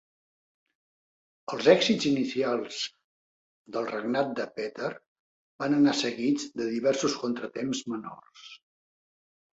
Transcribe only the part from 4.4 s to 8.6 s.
de Petar van anar seguits de diversos contratemps menors.